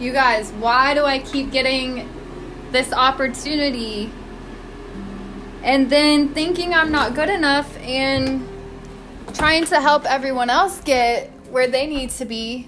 [0.00, 2.08] You guys, why do I keep getting
[2.72, 4.10] this opportunity
[5.62, 8.48] and then thinking I'm not good enough and
[9.34, 12.66] trying to help everyone else get where they need to be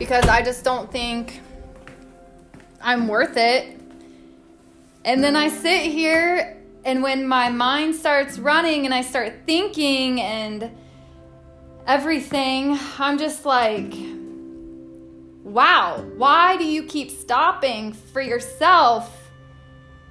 [0.00, 1.40] because I just don't think
[2.80, 3.78] I'm worth it.
[5.04, 10.20] And then I sit here, and when my mind starts running and I start thinking
[10.20, 10.72] and
[11.86, 13.94] everything, I'm just like,
[15.42, 19.30] wow, why do you keep stopping for yourself?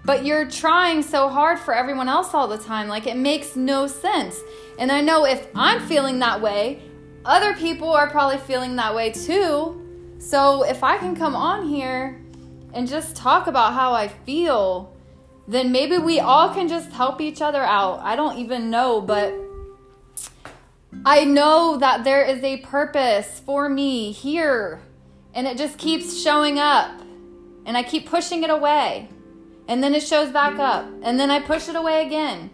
[0.04, 2.88] But you're trying so hard for everyone else all the time.
[2.88, 4.40] Like, it makes no sense.
[4.80, 6.82] And I know if I'm feeling that way,
[7.24, 9.78] other people are probably feeling that way too.
[10.18, 12.20] So if I can come on here
[12.74, 14.96] and just talk about how I feel,
[15.48, 18.00] then maybe we all can just help each other out.
[18.00, 19.34] I don't even know, but
[21.06, 24.82] I know that there is a purpose for me here,
[25.34, 27.02] and it just keeps showing up,
[27.66, 29.10] and I keep pushing it away,
[29.68, 32.50] and then it shows back up, and then I push it away again.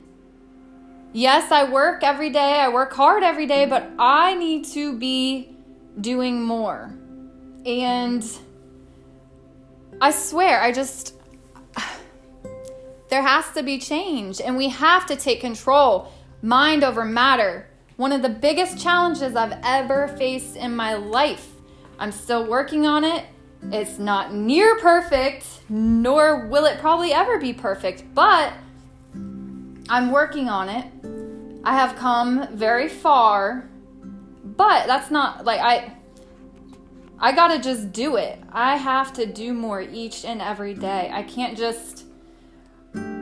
[1.14, 5.56] Yes, I work every day, I work hard every day, but I need to be
[6.00, 6.94] doing more.
[7.66, 8.24] And
[10.00, 11.16] I swear, I just,
[13.10, 16.12] there has to be change, and we have to take control,
[16.44, 17.68] mind over matter.
[17.96, 21.57] One of the biggest challenges I've ever faced in my life.
[22.00, 23.26] I'm still working on it.
[23.72, 28.54] It's not near perfect, nor will it probably ever be perfect, but
[29.90, 30.86] I'm working on it.
[31.64, 33.68] I have come very far,
[34.44, 35.94] but that's not like I
[37.20, 38.40] I got to just do it.
[38.52, 41.10] I have to do more each and every day.
[41.12, 42.06] I can't just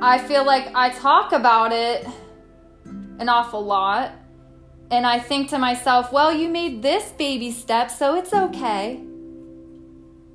[0.02, 2.06] I feel like I talk about it
[3.20, 4.12] an awful lot
[4.96, 9.02] and I think to myself, well, you made this baby step, so it's okay.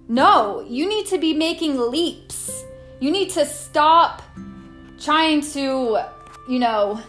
[0.07, 2.65] No, you need to be making leaps.
[3.01, 4.23] You need to stop
[4.99, 6.01] trying to,
[6.49, 7.01] you know,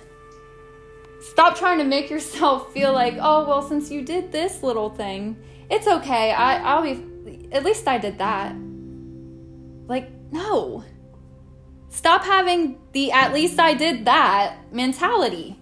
[1.20, 5.38] stop trying to make yourself feel like, oh, well, since you did this little thing,
[5.70, 6.32] it's okay.
[6.32, 8.56] I, I'll be, at least I did that.
[9.88, 10.86] Like, no.
[11.90, 15.61] Stop having the at least I did that mentality.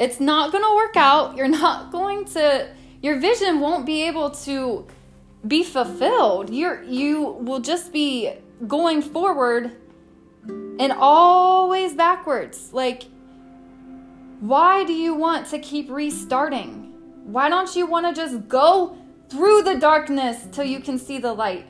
[0.00, 1.36] It's not going to work out.
[1.36, 2.68] You're not going to,
[3.02, 4.86] your vision won't be able to
[5.46, 6.48] be fulfilled.
[6.48, 8.32] You're, you will just be
[8.66, 9.76] going forward
[10.48, 12.72] and always backwards.
[12.72, 13.04] Like,
[14.40, 16.94] why do you want to keep restarting?
[17.24, 18.96] Why don't you want to just go
[19.28, 21.66] through the darkness till you can see the light?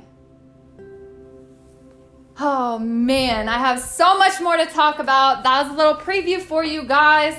[2.39, 5.43] Oh man, I have so much more to talk about.
[5.43, 7.37] That was a little preview for you guys.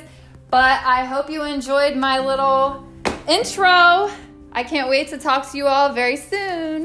[0.52, 2.86] But I hope you enjoyed my little
[3.26, 4.12] intro.
[4.52, 6.81] I can't wait to talk to you all very soon.